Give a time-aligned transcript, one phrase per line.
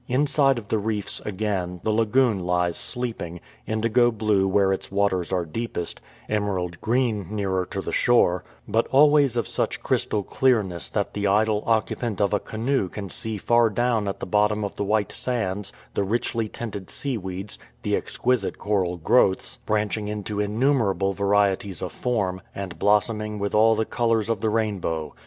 [0.07, 5.45] Inside of the reefs, again, the lagoon lies sleeping, indigo blue where its waters are
[5.45, 11.27] deepest, emerald green nearer to the shore; but always of such crystal clearness that the
[11.27, 15.69] idle occupant of a canoe can see far down at the bottom the white sands,
[15.93, 21.13] 310 THE FIJI ISLANDS the richly tinted seaweeds, the exquisite coral growths— branching into innumerable
[21.13, 25.13] varieties of form, and blos soming with all the colours of the rainbow.